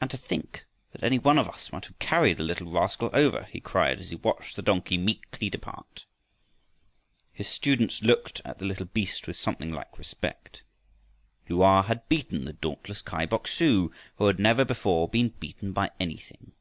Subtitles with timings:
[0.00, 3.42] "And to think that any one of us might have carried the little rascal over!"
[3.50, 6.04] he cried as he watched the donkey meekly depart.
[7.32, 10.62] His students looked at the little beast with something like respect.
[11.48, 15.72] Lu a had beaten the dauntless Kai Bok su who had never before been beaten
[15.72, 16.52] by anything.